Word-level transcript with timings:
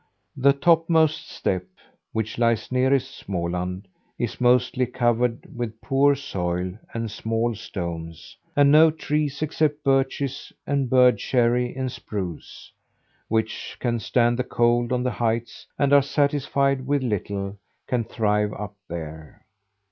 The 0.35 0.53
topmost 0.53 1.29
step, 1.29 1.63
which 2.11 2.39
lies 2.39 2.71
nearest 2.71 3.23
Småland, 3.27 3.83
is 4.17 4.41
mostly 4.41 4.87
covered 4.87 5.55
with 5.55 5.79
poor 5.79 6.15
soil 6.15 6.73
and 6.91 7.11
small 7.11 7.53
stones, 7.53 8.35
and 8.55 8.71
no 8.71 8.89
trees 8.89 9.43
except 9.43 9.83
birches 9.83 10.51
and 10.65 10.89
bird 10.89 11.19
cherry 11.19 11.75
and 11.75 11.91
spruce 11.91 12.71
which 13.27 13.77
can 13.79 13.99
stand 13.99 14.39
the 14.39 14.43
cold 14.43 14.91
on 14.91 15.03
the 15.03 15.11
heights, 15.11 15.67
and 15.77 15.93
are 15.93 16.01
satisfied 16.01 16.87
with 16.87 17.03
little 17.03 17.57
can 17.85 18.03
thrive 18.03 18.53
up 18.53 18.73
there. 18.87 19.45